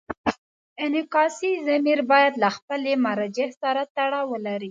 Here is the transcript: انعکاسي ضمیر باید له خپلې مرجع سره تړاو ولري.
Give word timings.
انعکاسي 0.85 1.51
ضمیر 1.67 1.99
باید 2.11 2.33
له 2.43 2.49
خپلې 2.57 2.91
مرجع 3.05 3.49
سره 3.61 3.81
تړاو 3.95 4.25
ولري. 4.31 4.59